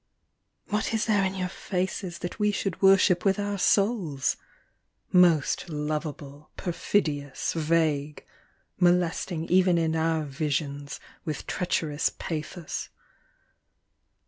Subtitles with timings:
[0.69, 4.35] What is there in your faces That we should worship with our souls?
[5.11, 8.25] Most lovable, perfidious, Vague—
[8.79, 12.89] Molesting even in our visions With treacherous pathos.